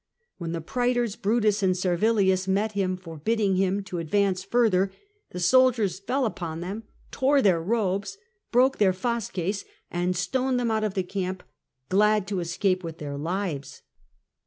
[0.39, 4.91] When the praetors Brutus and Servilius met him, for bidding him to advance further,
[5.29, 8.17] the soldiers fell upon them, tore their robes,
[8.51, 11.43] broke their fasces, and stoned them out of the camp,
[11.89, 13.83] glad to escape with their lives.